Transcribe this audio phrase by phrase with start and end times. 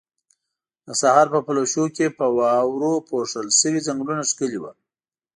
[0.85, 4.71] د سحر په پلوشو کې په واورو پوښل شوي ځنګلونه ښکلي وو.